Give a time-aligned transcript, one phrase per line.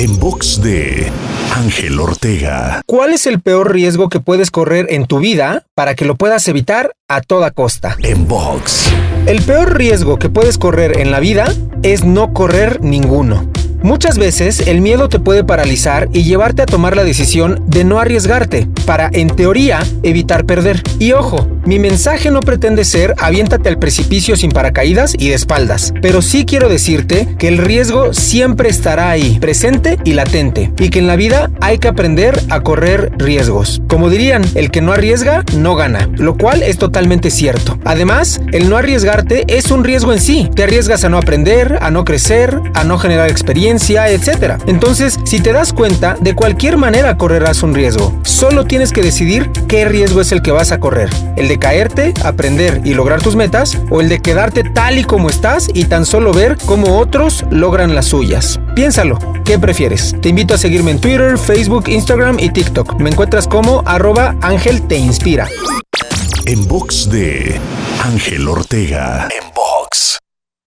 [0.00, 1.12] En box de
[1.54, 2.80] Ángel Ortega.
[2.86, 6.48] ¿Cuál es el peor riesgo que puedes correr en tu vida para que lo puedas
[6.48, 7.98] evitar a toda costa?
[8.02, 8.86] En box.
[9.26, 11.52] El peor riesgo que puedes correr en la vida
[11.82, 13.50] es no correr ninguno.
[13.82, 17.98] Muchas veces el miedo te puede paralizar y llevarte a tomar la decisión de no
[17.98, 20.82] arriesgarte, para, en teoría, evitar perder.
[20.98, 25.94] Y ojo, mi mensaje no pretende ser aviéntate al precipicio sin paracaídas y de espaldas,
[26.02, 30.98] pero sí quiero decirte que el riesgo siempre estará ahí, presente y latente, y que
[30.98, 33.80] en la vida hay que aprender a correr riesgos.
[33.86, 37.78] Como dirían, el que no arriesga no gana, lo cual es totalmente cierto.
[37.84, 40.50] Además, el no arriesgarte es un riesgo en sí.
[40.52, 44.54] Te arriesgas a no aprender, a no crecer, a no generar experiencia, etc.
[44.66, 48.12] Entonces, si te das cuenta, de cualquier manera correrás un riesgo.
[48.24, 51.08] Solo tienes que decidir qué riesgo es el que vas a correr.
[51.36, 55.30] El de caerte, aprender y lograr tus metas, o el de quedarte tal y como
[55.30, 58.58] estás y tan solo ver cómo otros logran las suyas.
[58.74, 60.16] Piénsalo, ¿qué prefieres?
[60.20, 62.98] Te invito a seguirme en Twitter, Facebook, Instagram y TikTok.
[62.98, 65.46] Me encuentras como arroba Ángel Te Inspira.
[66.46, 67.60] En box de
[68.02, 69.28] Ángel Ortega.